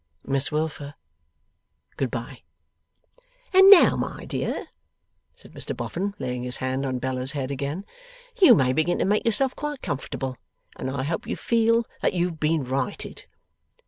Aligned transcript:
Miss 0.25 0.51
Wilfer, 0.51 0.95
good 1.95 2.09
bye!' 2.09 2.41
'And 3.53 3.69
now, 3.69 3.95
my 3.95 4.25
dear,' 4.25 4.65
said 5.35 5.51
Mr 5.51 5.77
Boffin, 5.77 6.15
laying 6.17 6.41
his 6.41 6.57
hand 6.57 6.87
on 6.87 6.97
Bella's 6.97 7.33
head 7.33 7.51
again, 7.51 7.85
'you 8.41 8.55
may 8.55 8.73
begin 8.73 8.97
to 8.97 9.05
make 9.05 9.25
yourself 9.27 9.55
quite 9.55 9.83
comfortable, 9.83 10.37
and 10.75 10.89
I 10.89 11.03
hope 11.03 11.27
you 11.27 11.35
feel 11.35 11.85
that 12.01 12.13
you've 12.15 12.39
been 12.39 12.63
righted. 12.63 13.25